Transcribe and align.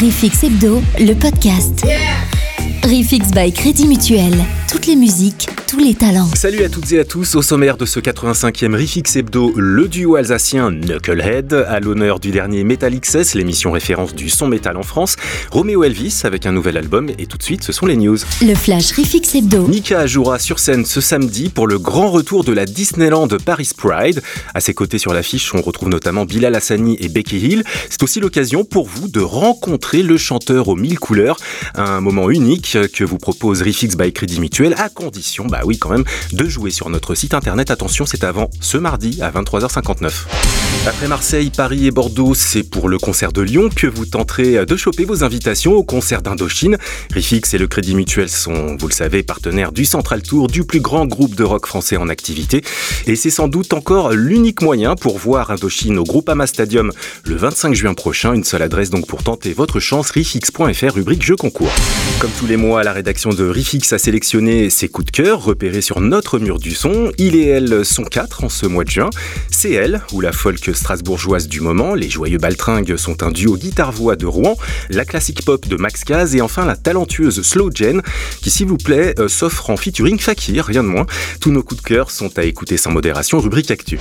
Rifix 0.00 0.42
Hebdo, 0.42 0.82
le 0.98 1.14
podcast. 1.14 1.86
Rifix 2.82 3.30
by 3.30 3.50
Crédit 3.50 3.86
Mutuel. 3.86 4.34
Toutes 4.70 4.86
les 4.86 4.96
musiques, 4.96 5.48
tous 5.66 5.78
les 5.78 5.94
talents. 5.94 6.28
Salut 6.34 6.62
à 6.62 6.68
toutes 6.68 6.92
et 6.92 7.00
à 7.00 7.04
tous. 7.04 7.34
Au 7.34 7.42
sommaire 7.42 7.76
de 7.76 7.86
ce 7.86 7.98
85e 7.98 8.74
Rifix 8.74 9.16
Hebdo, 9.16 9.52
le 9.56 9.88
duo 9.88 10.14
alsacien 10.14 10.70
Knucklehead, 10.70 11.52
à 11.54 11.80
l'honneur 11.80 12.20
du 12.20 12.30
dernier 12.30 12.62
Metal 12.62 12.94
XS, 13.00 13.34
l'émission 13.34 13.72
référence 13.72 14.14
du 14.14 14.28
son 14.28 14.46
métal 14.46 14.76
en 14.76 14.84
France. 14.84 15.16
Roméo 15.50 15.82
Elvis 15.82 16.20
avec 16.22 16.46
un 16.46 16.52
nouvel 16.52 16.76
album. 16.76 17.10
Et 17.18 17.26
tout 17.26 17.36
de 17.36 17.42
suite, 17.42 17.64
ce 17.64 17.72
sont 17.72 17.86
les 17.86 17.96
news. 17.96 18.16
Le 18.42 18.54
flash 18.54 18.92
Rifix 18.92 19.34
Hebdo. 19.34 19.66
Nika 19.66 20.06
jouera 20.06 20.38
sur 20.38 20.60
scène 20.60 20.84
ce 20.84 21.00
samedi 21.00 21.48
pour 21.48 21.66
le 21.66 21.80
grand 21.80 22.10
retour 22.10 22.44
de 22.44 22.52
la 22.52 22.64
Disneyland 22.64 23.28
Paris 23.44 23.70
Pride. 23.76 24.22
À 24.54 24.60
ses 24.60 24.72
côtés 24.72 24.98
sur 24.98 25.14
l'affiche, 25.14 25.52
on 25.52 25.62
retrouve 25.62 25.88
notamment 25.88 26.26
Bilal 26.26 26.54
Hassani 26.54 26.96
et 27.00 27.08
Becky 27.08 27.38
Hill. 27.38 27.64
C'est 27.90 28.04
aussi 28.04 28.20
l'occasion 28.20 28.64
pour 28.64 28.86
vous 28.86 29.08
de 29.08 29.20
rencontrer 29.20 30.04
le 30.04 30.16
chanteur 30.16 30.68
aux 30.68 30.76
mille 30.76 31.00
couleurs. 31.00 31.38
Un 31.74 32.00
moment 32.00 32.30
unique 32.30 32.78
que 32.92 33.02
vous 33.02 33.18
propose 33.18 33.62
Refix 33.62 33.96
by 33.96 34.12
Crédit 34.12 34.38
Mutuel, 34.38 34.74
à 34.78 34.88
condition, 34.88 35.46
bah 35.56 35.62
oui 35.64 35.78
quand 35.78 35.88
même, 35.88 36.04
de 36.32 36.46
jouer 36.46 36.70
sur 36.70 36.90
notre 36.90 37.14
site 37.14 37.32
internet. 37.32 37.70
Attention, 37.70 38.04
c'est 38.04 38.24
avant 38.24 38.50
ce 38.60 38.76
mardi 38.76 39.22
à 39.22 39.30
23h59. 39.30 40.12
Après 40.86 41.08
Marseille, 41.08 41.50
Paris 41.50 41.86
et 41.86 41.90
Bordeaux, 41.90 42.34
c'est 42.34 42.62
pour 42.62 42.88
le 42.88 42.98
concert 42.98 43.32
de 43.32 43.40
Lyon 43.40 43.70
que 43.74 43.86
vous 43.86 44.04
tenterez 44.04 44.66
de 44.66 44.76
choper 44.76 45.04
vos 45.04 45.24
invitations 45.24 45.72
au 45.72 45.82
concert 45.82 46.20
d'Indochine. 46.22 46.76
Rifix 47.12 47.54
et 47.54 47.58
le 47.58 47.66
Crédit 47.66 47.94
Mutuel 47.94 48.28
sont, 48.28 48.76
vous 48.78 48.86
le 48.86 48.92
savez, 48.92 49.22
partenaires 49.22 49.72
du 49.72 49.84
Central 49.84 50.22
Tour, 50.22 50.46
du 50.46 50.64
plus 50.64 50.80
grand 50.80 51.06
groupe 51.06 51.34
de 51.34 51.42
rock 51.42 51.66
français 51.66 51.96
en 51.96 52.08
activité. 52.08 52.62
Et 53.06 53.16
c'est 53.16 53.30
sans 53.30 53.48
doute 53.48 53.72
encore 53.72 54.12
l'unique 54.12 54.62
moyen 54.62 54.94
pour 54.94 55.18
voir 55.18 55.50
Indochine 55.50 55.98
au 55.98 56.04
Groupama 56.04 56.46
Stadium 56.46 56.92
le 57.24 57.36
25 57.36 57.74
juin 57.74 57.94
prochain. 57.94 58.34
Une 58.34 58.44
seule 58.44 58.62
adresse 58.62 58.90
donc 58.90 59.06
pour 59.06 59.22
tenter 59.22 59.54
votre 59.54 59.80
chance, 59.80 60.10
rifix.fr, 60.10 60.94
rubrique 60.94 61.22
jeu 61.22 61.36
concours. 61.36 61.72
Comme 62.20 62.30
tous 62.38 62.46
les 62.46 62.56
mois, 62.56 62.84
la 62.84 62.92
rédaction 62.92 63.30
de 63.30 63.48
Rifix 63.48 63.92
a 63.92 63.98
sélectionné 63.98 64.70
ses 64.70 64.88
coups 64.88 65.06
de 65.06 65.10
cœur 65.10 65.45
repérés 65.46 65.80
sur 65.80 66.00
notre 66.00 66.38
mur 66.38 66.58
du 66.58 66.72
son. 66.72 67.12
Il 67.18 67.36
et 67.36 67.46
elle 67.46 67.84
sont 67.84 68.04
quatre 68.04 68.44
en 68.44 68.48
ce 68.48 68.66
mois 68.66 68.84
de 68.84 68.90
juin. 68.90 69.10
C'est 69.50 69.72
elle, 69.72 70.02
ou 70.12 70.20
la 70.20 70.32
folk 70.32 70.70
strasbourgeoise 70.74 71.48
du 71.48 71.60
moment, 71.60 71.94
les 71.94 72.10
joyeux 72.10 72.38
baltringues 72.38 72.96
sont 72.96 73.22
un 73.22 73.30
duo 73.30 73.56
guitare-voix 73.56 74.16
de 74.16 74.26
Rouen, 74.26 74.56
la 74.90 75.04
classique 75.04 75.44
pop 75.44 75.66
de 75.66 75.76
Max 75.76 76.04
Caz 76.04 76.34
et 76.34 76.40
enfin 76.40 76.64
la 76.64 76.76
talentueuse 76.76 77.42
Slow 77.42 77.70
Jen, 77.74 78.02
qui 78.42 78.50
s'il 78.50 78.66
vous 78.66 78.76
plaît 78.76 79.14
euh, 79.18 79.28
s'offre 79.28 79.70
en 79.70 79.76
featuring 79.76 80.18
Fakir, 80.18 80.64
rien 80.64 80.82
de 80.82 80.88
moins. 80.88 81.06
Tous 81.40 81.50
nos 81.50 81.62
coups 81.62 81.82
de 81.82 81.86
cœur 81.86 82.10
sont 82.10 82.38
à 82.38 82.44
écouter 82.44 82.76
sans 82.76 82.90
modération, 82.90 83.38
rubrique 83.38 83.70
actu. 83.70 83.98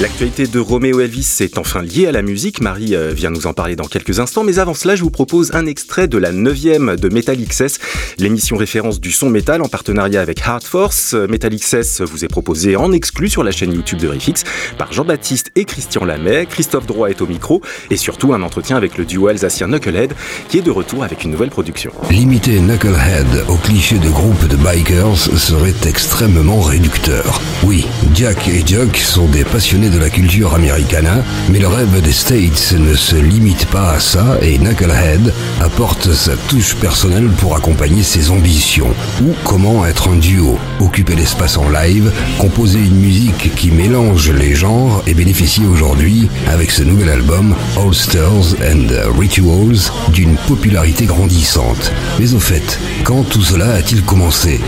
L'actualité 0.00 0.46
de 0.46 0.58
Roméo 0.58 1.00
Elvis 1.00 1.36
est 1.40 1.58
enfin 1.58 1.82
liée 1.82 2.06
à 2.06 2.12
la 2.12 2.22
musique, 2.22 2.60
Marie 2.60 2.96
euh, 2.96 3.12
vient 3.12 3.30
nous 3.30 3.46
en 3.46 3.52
parler 3.52 3.76
dans 3.76 3.84
quelques 3.86 4.18
instants, 4.20 4.42
mais 4.42 4.58
avant 4.58 4.74
cela 4.74 4.96
je 4.96 5.02
vous 5.02 5.10
propose 5.10 5.54
un 5.54 5.66
extrait 5.66 6.08
de 6.08 6.18
la 6.18 6.32
9 6.32 6.52
de 6.96 7.08
Metal 7.08 7.36
XS, 7.36 7.78
l'émission 8.18 8.56
référence 8.56 9.00
du 9.00 9.12
son 9.12 9.30
métal 9.30 9.62
en 9.62 9.68
partenariat 9.68 10.20
avec 10.20 10.40
Hard 10.44 10.62
Force. 10.72 11.12
Metal 11.28 11.54
XS 11.54 12.00
vous 12.00 12.24
est 12.24 12.28
proposé 12.28 12.76
en 12.76 12.92
exclu 12.92 13.28
sur 13.28 13.44
la 13.44 13.50
chaîne 13.50 13.74
YouTube 13.74 13.98
de 13.98 14.08
Rifix 14.08 14.42
par 14.78 14.90
Jean-Baptiste 14.90 15.50
et 15.54 15.66
Christian 15.66 16.06
Lamet. 16.06 16.46
Christophe 16.46 16.86
Droit 16.86 17.10
est 17.10 17.20
au 17.20 17.26
micro 17.26 17.60
et 17.90 17.98
surtout 17.98 18.32
un 18.32 18.40
entretien 18.40 18.78
avec 18.78 18.96
le 18.96 19.04
duo 19.04 19.28
alsacien 19.28 19.66
Knucklehead 19.66 20.14
qui 20.48 20.56
est 20.56 20.62
de 20.62 20.70
retour 20.70 21.04
avec 21.04 21.24
une 21.24 21.30
nouvelle 21.32 21.50
production. 21.50 21.92
Limiter 22.10 22.58
Knucklehead 22.58 23.44
au 23.48 23.56
cliché 23.56 23.98
de 23.98 24.08
groupe 24.08 24.48
de 24.48 24.56
bikers 24.56 25.18
serait 25.36 25.74
extrêmement 25.86 26.62
réducteur. 26.62 27.42
Oui, 27.64 27.84
Jack 28.14 28.48
et 28.48 28.66
Jock 28.66 28.96
sont 28.96 29.28
des 29.28 29.44
passionnés 29.44 29.90
de 29.90 29.98
la 29.98 30.08
culture 30.08 30.54
americana, 30.54 31.22
mais 31.50 31.58
le 31.58 31.68
rêve 31.68 32.00
des 32.00 32.12
States 32.12 32.72
ne 32.78 32.94
se 32.94 33.16
limite 33.16 33.66
pas 33.66 33.90
à 33.90 34.00
ça 34.00 34.38
et 34.40 34.56
Knucklehead 34.56 35.34
apporte 35.60 36.14
sa 36.14 36.34
touche 36.48 36.76
personnelle 36.76 37.28
pour 37.38 37.56
accompagner 37.56 38.02
ses 38.02 38.30
ambitions. 38.30 38.94
Ou 39.22 39.34
comment 39.44 39.84
être 39.84 40.08
un 40.08 40.16
duo, 40.16 40.58
occuper 40.80 41.14
l'espace 41.14 41.56
en 41.56 41.68
live, 41.68 42.10
composer 42.38 42.78
une 42.78 42.96
musique 42.96 43.54
qui 43.54 43.70
mélange 43.70 44.30
les 44.30 44.54
genres 44.54 45.02
et 45.06 45.14
bénéficier 45.14 45.64
aujourd'hui, 45.66 46.28
avec 46.52 46.70
ce 46.70 46.82
nouvel 46.82 47.08
album, 47.10 47.54
Holsters 47.76 48.54
and 48.62 48.86
Rituals, 49.18 49.90
d'une 50.08 50.36
popularité 50.48 51.04
grandissante. 51.06 51.92
Mais 52.18 52.34
au 52.34 52.40
fait, 52.40 52.78
quand 53.04 53.22
tout 53.22 53.42
cela 53.42 53.72
a-t-il 53.74 54.02
commencé? 54.02 54.60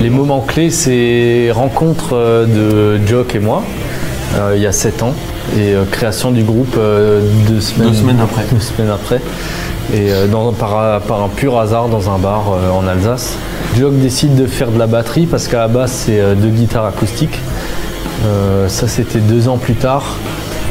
Les 0.00 0.10
moments 0.10 0.40
clés, 0.40 0.70
c'est 0.70 1.50
rencontre 1.52 2.14
euh, 2.14 2.98
de 2.98 3.06
Jock 3.06 3.34
et 3.34 3.38
moi, 3.38 3.62
euh, 4.36 4.52
il 4.56 4.62
y 4.62 4.66
a 4.66 4.72
7 4.72 5.02
ans, 5.02 5.14
et 5.56 5.74
euh, 5.74 5.84
création 5.90 6.30
du 6.32 6.42
groupe 6.42 6.74
euh, 6.76 7.20
deux, 7.48 7.60
semaines, 7.60 7.88
Deux 7.90 7.94
semaines 7.94 8.20
après. 8.20 8.42
deux 8.50 8.60
semaines 8.60 8.90
après. 8.90 9.20
Et 9.94 10.08
dans- 10.32 10.52
par, 10.52 11.00
par 11.02 11.22
un 11.22 11.28
pur 11.28 11.58
hasard 11.58 11.88
dans 11.88 12.10
un 12.10 12.18
bar 12.18 12.44
euh, 12.52 12.70
en 12.70 12.86
Alsace. 12.88 13.34
Jock 13.76 13.98
décide 13.98 14.36
de 14.36 14.46
faire 14.46 14.70
de 14.70 14.78
la 14.78 14.86
batterie 14.86 15.26
parce 15.26 15.48
qu'à 15.48 15.58
la 15.58 15.68
base 15.68 15.90
c'est 15.90 16.20
euh, 16.20 16.36
deux 16.36 16.48
guitares 16.48 16.84
acoustiques. 16.84 17.40
Euh, 18.24 18.68
ça 18.68 18.86
c'était 18.86 19.18
deux 19.18 19.48
ans 19.48 19.58
plus 19.58 19.74
tard. 19.74 20.16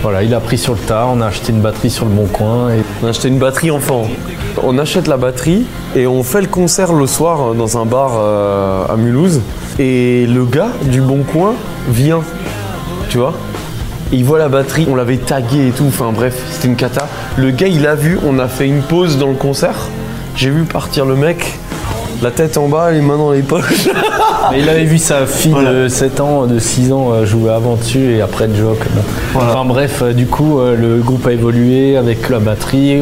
Voilà, 0.02 0.24
il 0.24 0.34
a 0.34 0.40
pris 0.40 0.58
sur 0.58 0.74
le 0.74 0.80
tas, 0.80 1.08
on 1.12 1.19
a 1.19 1.28
acheté 1.28 1.52
une 1.52 1.59
batterie 1.59 1.90
sur 1.90 2.06
le 2.06 2.12
bon 2.12 2.28
coin 2.28 2.69
et 2.69 2.81
On 3.02 3.08
a 3.08 3.09
acheté 3.09 3.28
une 3.28 3.40
batterie 3.40 3.72
enfant. 3.72 4.08
On 4.64 4.78
achète 4.78 5.08
la 5.08 5.18
batterie 5.18 5.66
et 5.97 6.08
on 6.08 6.24
fait 6.24 6.41
le 6.41 6.47
concert 6.47 6.94
le 6.94 7.06
soir 7.06 7.52
euh, 7.52 7.53
dans 7.53 7.78
un 7.78 7.86
bar 7.86 8.18
à 8.90 8.96
Mulhouse. 8.96 9.41
Et 9.80 10.25
le 10.25 10.46
gars 10.46 10.70
du 10.84 11.02
Bon 11.02 11.24
Coin 11.24 11.56
vient, 11.90 12.22
tu 13.09 13.18
vois. 13.18 13.34
Et 14.14 14.18
il 14.18 14.24
voit 14.24 14.40
la 14.40 14.47
batterie, 14.47 14.88
on 14.90 14.96
l'avait 14.96 15.18
tagué 15.18 15.68
et 15.68 15.72
tout, 15.72 15.85
enfin 15.88 16.12
bref, 16.14 16.41
c'était 16.52 16.68
une 16.68 16.75
cata. 16.75 17.08
Le 17.35 17.52
gars 17.52 17.68
il 17.68 17.85
a 17.85 17.96
vu, 17.96 18.18
on 18.25 18.40
a 18.40 18.47
fait 18.47 18.68
une 18.68 18.81
pause 18.81 19.18
dans 19.18 19.30
le 19.30 19.35
concert. 19.35 19.90
J'ai 20.35 20.50
vu 20.50 20.64
partir 20.64 21.06
le 21.06 21.16
mec, 21.16 21.59
la 22.23 22.31
tête 22.31 22.57
en 22.57 22.67
bas, 22.69 22.91
les 22.91 23.01
mains 23.01 23.17
dans 23.17 23.31
les 23.31 23.41
poches. 23.41 23.89
Mais 24.51 24.59
il 24.61 24.69
avait 24.69 24.85
vu 24.85 24.97
sa 24.97 25.25
fille 25.25 25.51
Voilà. 25.51 25.73
de 25.73 25.88
7 25.88 26.19
ans, 26.22 26.45
de 26.45 26.57
6 26.59 26.91
ans 26.94 27.11
euh, 27.11 27.25
jouer 27.25 27.51
avant 27.51 27.75
dessus 27.75 28.16
et 28.16 28.22
après 28.22 28.47
Jock. 28.53 28.78
bon. 28.95 29.01
Voilà. 29.34 29.51
Enfin 29.51 29.66
bref, 29.66 30.00
euh, 30.01 30.13
du 30.13 30.25
coup, 30.28 30.59
euh, 30.59 30.75
le 30.75 31.01
groupe 31.01 31.28
a 31.28 31.31
évolué 31.34 31.97
avec 31.97 32.29
la 32.29 32.39
batterie. 32.39 33.01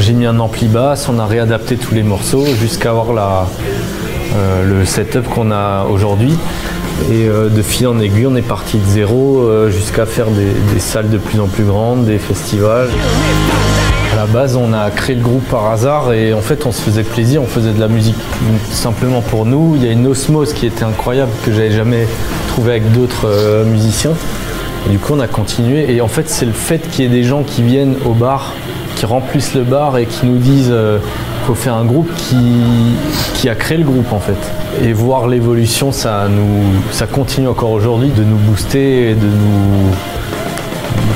J'ai 0.00 0.12
mis 0.12 0.26
un 0.26 0.38
ampli 0.38 0.66
basse, 0.66 1.08
on 1.08 1.18
a 1.18 1.26
réadapté 1.26 1.76
tous 1.76 1.94
les 1.94 2.02
morceaux 2.02 2.44
jusqu'à 2.60 2.90
avoir 2.90 3.12
la, 3.12 3.46
euh, 4.36 4.64
le 4.80 4.84
setup 4.84 5.28
qu'on 5.28 5.50
a 5.50 5.84
aujourd'hui. 5.90 6.34
Et 7.10 7.28
euh, 7.28 7.48
de 7.48 7.62
fil 7.62 7.86
en 7.86 7.98
aiguille, 8.00 8.26
on 8.26 8.36
est 8.36 8.42
parti 8.42 8.76
de 8.78 8.84
zéro 8.86 9.38
euh, 9.42 9.70
jusqu'à 9.70 10.04
faire 10.04 10.26
des, 10.26 10.52
des 10.74 10.80
salles 10.80 11.08
de 11.10 11.18
plus 11.18 11.40
en 11.40 11.46
plus 11.46 11.64
grandes, 11.64 12.04
des 12.06 12.18
festivals. 12.18 12.88
La 14.18 14.26
base, 14.26 14.56
on 14.56 14.72
a 14.72 14.90
créé 14.90 15.14
le 15.14 15.22
groupe 15.22 15.48
par 15.48 15.70
hasard 15.70 16.12
et 16.12 16.34
en 16.34 16.40
fait, 16.40 16.66
on 16.66 16.72
se 16.72 16.82
faisait 16.82 17.04
plaisir, 17.04 17.40
on 17.40 17.46
faisait 17.46 17.70
de 17.70 17.78
la 17.78 17.86
musique 17.86 18.16
simplement 18.68 19.20
pour 19.20 19.46
nous. 19.46 19.74
Il 19.76 19.84
y 19.84 19.88
a 19.88 19.92
une 19.92 20.08
osmose 20.08 20.54
qui 20.54 20.66
était 20.66 20.82
incroyable 20.82 21.30
que 21.44 21.52
j'avais 21.52 21.70
jamais 21.70 22.04
trouvé 22.48 22.72
avec 22.72 22.90
d'autres 22.90 23.28
euh, 23.28 23.64
musiciens. 23.64 24.14
Et 24.84 24.90
du 24.90 24.98
coup, 24.98 25.12
on 25.14 25.20
a 25.20 25.28
continué 25.28 25.94
et 25.94 26.00
en 26.00 26.08
fait, 26.08 26.28
c'est 26.28 26.46
le 26.46 26.52
fait 26.52 26.80
qu'il 26.90 27.04
y 27.04 27.06
ait 27.06 27.10
des 27.10 27.22
gens 27.22 27.44
qui 27.44 27.62
viennent 27.62 27.94
au 28.04 28.12
bar, 28.12 28.54
qui 28.96 29.06
remplissent 29.06 29.54
le 29.54 29.62
bar 29.62 29.98
et 29.98 30.06
qui 30.06 30.26
nous 30.26 30.38
disent 30.38 30.72
euh, 30.72 30.98
faut 31.46 31.54
faire 31.54 31.74
un 31.74 31.84
groupe 31.84 32.10
qui, 32.16 33.48
a 33.48 33.54
créé 33.54 33.78
le 33.78 33.84
groupe 33.84 34.12
en 34.12 34.18
fait. 34.18 34.82
Et 34.82 34.92
voir 34.92 35.28
l'évolution, 35.28 35.92
ça 35.92 36.26
continue 37.12 37.46
encore 37.46 37.70
aujourd'hui 37.70 38.08
de 38.08 38.24
nous 38.24 38.36
booster 38.36 39.10
et 39.10 39.14
de 39.14 39.26
nous 39.26 39.92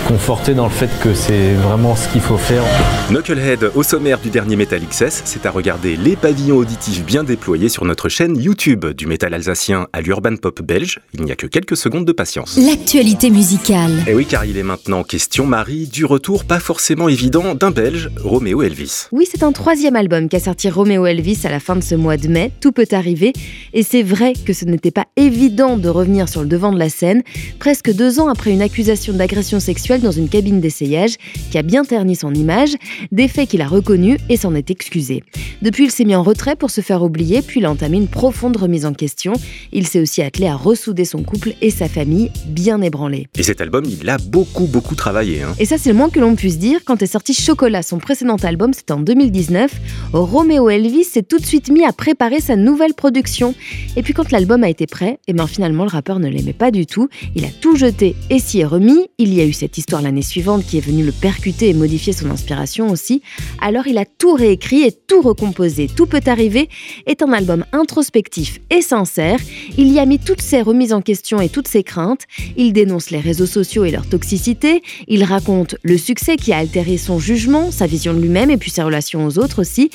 conforter 0.07 0.55
dans 0.55 0.65
le 0.65 0.71
fait 0.71 0.91
que 1.03 1.15
c'est 1.15 1.55
vraiment 1.55 1.97
ce 1.97 2.09
qu'il 2.09 2.21
faut 2.21 2.37
faire. 2.37 2.63
Knucklehead 3.11 3.71
au 3.75 3.83
sommaire 3.83 4.19
du 4.19 4.31
dernier 4.31 4.57
Metal 4.57 4.81
XS, 4.81 5.23
c'est 5.25 5.47
à 5.47 5.51
regarder 5.51 5.97
les 5.97 6.17
pavillons 6.17 6.57
auditifs 6.57 7.05
bien 7.05 7.25
déployés 7.25 7.69
sur 7.69 7.85
notre 7.85 8.09
chaîne 8.09 8.37
YouTube 8.37 8.85
du 8.87 9.07
métal 9.07 9.33
alsacien 9.33 9.87
à 9.93 10.01
l'urban 10.01 10.37
pop 10.37 10.61
belge. 10.61 11.01
Il 11.15 11.25
n'y 11.25 11.33
a 11.33 11.37
que 11.37 11.47
quelques 11.47 11.77
secondes 11.77 12.05
de 12.05 12.13
patience. 12.13 12.59
L'actualité 12.59 13.31
musicale. 13.31 13.93
Et 14.07 14.15
oui, 14.15 14.27
car 14.27 14.45
il 14.45 14.59
est 14.59 14.63
maintenant 14.63 15.03
question, 15.03 15.47
Marie, 15.47 15.87
du 15.87 16.05
retour 16.05 16.45
pas 16.45 16.61
forcément 16.61 17.09
évident 17.09 17.55
d'un 17.55 17.71
Belge, 17.71 18.11
Roméo 18.23 18.63
Elvis. 18.63 19.07
Oui, 19.13 19.27
c'est 19.31 19.43
un 19.43 19.53
troisième 19.53 19.97
album 19.97 20.29
qu'a 20.29 20.41
sorti 20.41 20.69
Roméo 20.69 21.07
Elvis 21.07 21.41
à 21.45 21.49
la 21.49 21.61
fin 21.61 21.77
de 21.77 21.83
ce 21.83 21.95
mois 21.95 22.17
de 22.17 22.29
mai. 22.29 22.53
Tout 22.61 22.73
peut 22.73 22.89
arriver. 22.93 23.33
Et 23.73 23.83
c'est 23.83 24.03
vrai 24.03 24.35
que 24.45 24.53
ce 24.53 24.65
n'était 24.65 24.91
pas 24.91 25.07
évident 25.17 25.77
de 25.77 25.89
revenir 25.89 26.29
sur 26.29 26.43
le 26.43 26.49
devant 26.49 26.73
de 26.73 26.79
la 26.79 26.89
scène, 26.89 27.23
presque 27.59 27.93
deux 27.93 28.21
ans 28.21 28.29
après 28.29 28.51
une 28.51 28.63
accusation 28.63 29.13
d'agression 29.13 29.61
sexuelle 29.63 30.01
dans 30.01 30.11
une 30.11 30.29
cabine 30.29 30.61
d'essayage 30.61 31.17
qui 31.51 31.59
a 31.59 31.63
bien 31.63 31.85
terni 31.85 32.17
son 32.17 32.35
image, 32.35 32.75
des 33.11 33.29
faits 33.29 33.49
qu'il 33.49 33.63
a 33.63 33.67
reconnus 33.67 34.19
et 34.29 34.37
s'en 34.37 34.55
est 34.55 34.71
excusé. 34.71 35.23
Depuis, 35.63 35.85
il 35.85 35.91
s'est 35.91 36.05
mis 36.05 36.15
en 36.15 36.23
retrait 36.23 36.57
pour 36.57 36.71
se 36.71 36.81
faire 36.81 37.03
oublier, 37.03 37.41
puis 37.43 37.61
il 37.61 37.67
a 37.67 37.71
entamé 37.71 37.97
une 37.97 38.09
profonde 38.09 38.57
remise 38.57 38.85
en 38.85 38.93
question. 38.93 39.33
Il 39.73 39.87
s'est 39.87 40.01
aussi 40.01 40.23
attelé 40.23 40.49
à 40.49 40.57
ressouder 40.57 41.05
son 41.05 41.23
couple 41.23 41.55
et 41.61 41.71
sa 41.71 41.89
famille, 41.89 42.31
bien 42.47 42.83
ébranlés. 42.83 43.29
Et 43.39 43.43
cet 43.43 43.61
album, 43.61 43.85
il 43.87 44.09
a 44.09 44.19
beaucoup, 44.19 44.67
beaucoup 44.67 44.95
travaillé. 44.95 45.43
Hein. 45.43 45.55
Et 45.59 45.65
ça, 45.65 45.79
c'est 45.79 45.91
le 45.91 45.97
moins 45.97 46.11
que 46.11 46.21
l'on 46.21 46.35
puisse 46.35 46.59
dire. 46.59 46.81
Quand 46.85 47.01
est 47.03 47.07
sorti 47.07 47.33
Chocolat, 47.33 47.83
son 47.83 47.99
précédent 47.99 48.37
album, 48.43 48.73
c'était 48.73 48.93
en 48.93 49.01
2019, 49.01 49.73
Roméo 50.13 50.69
Elvis 50.69 51.05
s'est 51.05 51.23
tout 51.23 51.39
de 51.39 51.47
suite 51.47 51.71
mis 51.71 51.85
à 51.85 51.93
préparer 51.93 52.41
sa 52.41 52.57
nouvelle 52.57 52.95
production. 52.95 53.55
Et 53.97 54.03
puis 54.03 54.15
quand 54.15 54.31
l'album 54.31 54.65
a 54.65 54.69
été 54.69 54.87
prêt, 54.87 55.19
et 55.29 55.33
bien 55.33 55.47
finalement 55.47 55.85
le 55.85 55.91
rappeur 55.91 56.19
ne 56.19 56.29
l'aimait 56.29 56.53
pas 56.53 56.71
du 56.71 56.87
tout. 56.87 57.09
Il 57.35 57.45
a 57.45 57.49
tout 57.61 57.77
jeté 57.77 58.17
et 58.31 58.39
s'y 58.39 58.61
est 58.61 58.65
remis. 58.65 59.09
Il 59.19 59.33
y 59.35 59.41
a 59.41 59.45
eu 59.45 59.52
cette 59.53 59.79
histoire 59.79 60.03
l'année 60.03 60.23
suivante 60.23 60.65
qui 60.67 60.79
est 60.79 60.81
venue 60.81 61.05
le 61.05 61.13
percuter 61.13 61.69
et 61.69 61.75
modifier 61.75 62.13
son 62.13 62.31
inspiration 62.31 62.91
aussi. 62.91 63.23
Alors 63.61 63.87
il 63.87 63.99
a 63.99 64.05
tout 64.05 64.35
réécrit 64.35 64.83
et 64.83 64.93
tout 64.93 65.23
recomposé. 65.23 65.89
Tout 65.89 66.07
peut 66.07 66.21
arriver 66.27 66.69
est 67.07 67.23
un 67.23 67.33
album 67.33 67.65
introspectif 67.73 68.61
et 68.71 68.83
sincère. 68.83 69.39
Il 69.77 69.93
y 69.93 69.99
a 69.99 70.07
mis 70.07 70.19
toutes 70.19 70.43
ses 70.43 70.63
remises 70.63 70.93
en 70.93 71.03
question 71.03 71.41
et 71.41 71.49
toutes 71.49 71.69
ses 71.69 71.83
craintes. 71.83 72.23
Il 72.57 72.73
dénonce 72.73 73.11
les 73.11 73.21
réseaux 73.21 73.47
sociaux 73.47 73.85
et 73.85 73.91
leur 73.91 74.07
toxicité. 74.07 74.83
Il 75.09 75.25
raconte 75.25 75.77
le 75.83 75.99
succès 75.99 76.37
qui 76.37 76.53
a 76.53 76.59
altéré 76.59 76.99
son 76.99 77.19
jugement, 77.19 77.71
sa 77.71 77.87
vision 77.87 78.15
de 78.15 78.21
lui-même 78.21 78.51
et 78.51 78.57
puis 78.57 78.71
ses 78.71 78.83
relations 78.83 79.27
aux 79.27 79.39
autres 79.39 79.61
aussi. 79.61 79.91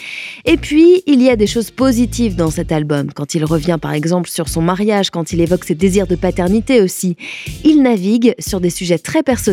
Et 0.46 0.58
puis, 0.58 1.04
il 1.06 1.22
y 1.22 1.30
a 1.30 1.36
des 1.36 1.48
choses 1.48 1.72
positives 1.72 2.36
dans 2.36 2.52
cet 2.52 2.72
album. 2.72 3.12
Quand 3.14 3.36
il 3.36 3.46
revient 3.46 3.78
par 3.82 3.94
exemple 3.94 4.30
sur 4.30 4.48
son 4.48 4.62
mariage, 4.62 5.10
quand 5.10 5.32
il 5.34 5.42
évoque 5.42 5.64
ses 5.64 5.76
désirs 5.76 6.08
de 6.08 6.16
paternité 6.16 6.82
aussi. 6.82 7.16
Il 7.64 7.82
navigue 7.82 8.34
sur 8.40 8.60
des 8.60 8.70
sujets 8.70 9.00
très 9.00 9.24
personnels, 9.24 9.47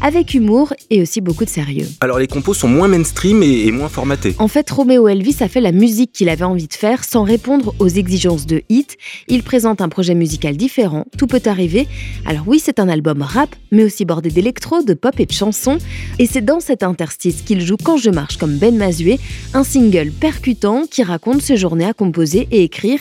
avec 0.00 0.34
humour 0.34 0.74
et 0.90 1.02
aussi 1.02 1.20
beaucoup 1.20 1.44
de 1.44 1.50
sérieux. 1.50 1.86
Alors 2.00 2.18
les 2.18 2.26
compos 2.26 2.54
sont 2.54 2.68
moins 2.68 2.88
mainstream 2.88 3.42
et, 3.42 3.70
moins 3.70 3.88
formatés. 3.88 4.34
En 4.38 4.48
fait, 4.48 4.68
Romeo 4.70 5.08
Elvis 5.08 5.36
a 5.40 5.48
fait 5.48 5.60
la 5.60 5.72
musique 5.72 6.12
qu'il 6.12 6.28
avait 6.28 6.44
envie 6.44 6.66
de 6.66 6.74
faire 6.74 7.04
sans 7.04 7.22
répondre 7.22 7.74
aux 7.78 7.88
exigences 7.88 8.46
de 8.46 8.62
hit. 8.68 8.96
Il 9.28 9.42
présente 9.42 9.80
un 9.80 9.88
projet 9.88 10.14
musical 10.14 10.56
différent, 10.56 11.04
tout 11.16 11.26
peut 11.26 11.42
arriver. 11.46 11.86
Alors 12.26 12.44
oui, 12.46 12.60
c'est 12.62 12.80
un 12.80 12.88
album 12.88 13.22
rap, 13.22 13.54
mais 13.70 13.84
aussi 13.84 14.04
bordé 14.04 14.30
d'électro, 14.30 14.82
de 14.82 14.94
pop 14.94 15.18
et 15.18 15.26
de 15.26 15.32
chansons. 15.32 15.78
Et 16.18 16.26
c'est 16.26 16.44
dans 16.44 16.60
cet 16.60 16.82
interstice 16.82 17.42
qu'il 17.42 17.60
joue 17.60 17.76
Quand 17.82 17.96
je 17.96 18.10
marche 18.10 18.36
comme 18.36 18.56
Ben 18.56 18.76
Mazué, 18.76 19.18
un 19.54 19.64
single 19.64 20.10
percutant 20.10 20.84
qui 20.90 21.02
raconte 21.02 21.42
ses 21.42 21.56
journées 21.56 21.86
à 21.86 21.92
composer 21.92 22.48
et 22.50 22.64
écrire. 22.64 23.00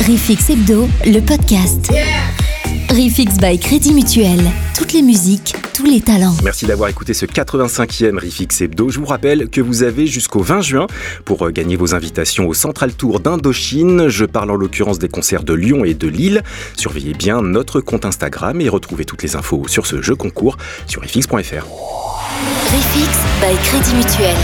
Rifix 0.00 0.50
Hebdo, 0.50 0.86
le 1.06 1.20
podcast. 1.20 1.92
Rifix 2.90 3.38
by 3.40 3.58
Crédit 3.58 3.92
Mutuel. 3.92 4.40
Les 4.94 5.02
musiques, 5.02 5.56
tous 5.74 5.86
les 5.86 6.00
talents. 6.00 6.36
Merci 6.44 6.66
d'avoir 6.66 6.88
écouté 6.88 7.14
ce 7.14 7.26
85e 7.26 8.16
Rifix 8.16 8.60
Hebdo. 8.60 8.90
Je 8.90 9.00
vous 9.00 9.06
rappelle 9.06 9.48
que 9.48 9.60
vous 9.60 9.82
avez 9.82 10.06
jusqu'au 10.06 10.40
20 10.40 10.60
juin 10.60 10.86
pour 11.24 11.44
euh, 11.44 11.50
gagner 11.50 11.74
vos 11.74 11.96
invitations 11.96 12.46
au 12.46 12.54
Central 12.54 12.94
Tour 12.94 13.18
d'Indochine. 13.18 14.06
Je 14.06 14.24
parle 14.24 14.52
en 14.52 14.54
l'occurrence 14.54 15.00
des 15.00 15.08
concerts 15.08 15.42
de 15.42 15.52
Lyon 15.52 15.84
et 15.84 15.94
de 15.94 16.06
Lille. 16.06 16.44
Surveillez 16.76 17.14
bien 17.14 17.42
notre 17.42 17.80
compte 17.80 18.04
Instagram 18.04 18.60
et 18.60 18.68
retrouvez 18.68 19.04
toutes 19.04 19.24
les 19.24 19.34
infos 19.34 19.66
sur 19.66 19.84
ce 19.84 20.00
jeu 20.00 20.14
concours 20.14 20.58
sur 20.86 21.02
rifix.fr. 21.02 21.66
Rifix 22.70 23.10
by 23.40 23.56
Crédit 23.64 23.96
Mutuel. 23.96 24.36